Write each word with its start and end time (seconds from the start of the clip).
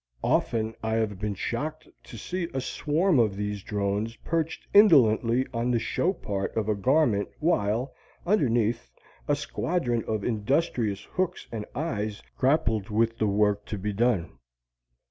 Often 0.23 0.73
I 0.81 0.93
have 0.95 1.19
been 1.19 1.35
shocked 1.35 1.87
to 2.05 2.17
see 2.17 2.47
a 2.55 2.59
swarm 2.59 3.19
of 3.19 3.35
these 3.35 3.61
drones 3.61 4.15
perched 4.25 4.65
indolently 4.73 5.45
on 5.53 5.69
the 5.69 5.77
show 5.77 6.11
part 6.11 6.57
of 6.57 6.67
a 6.67 6.73
garment 6.73 7.29
while, 7.39 7.93
underneath, 8.25 8.89
a 9.27 9.35
squadron 9.35 10.03
of 10.05 10.23
industrious 10.23 11.03
hooks 11.03 11.45
and 11.51 11.67
eyes 11.75 12.23
grappled 12.35 12.89
with 12.89 13.19
the 13.19 13.27
work 13.27 13.63
to 13.67 13.77
be 13.77 13.93
done. 13.93 14.39